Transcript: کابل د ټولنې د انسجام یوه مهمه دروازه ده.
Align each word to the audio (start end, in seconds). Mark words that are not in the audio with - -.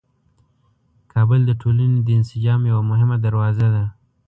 کابل 1.13 1.41
د 1.45 1.51
ټولنې 1.61 1.99
د 2.01 2.09
انسجام 2.19 2.61
یوه 2.71 2.83
مهمه 2.91 3.17
دروازه 3.25 3.67
ده. 3.75 3.85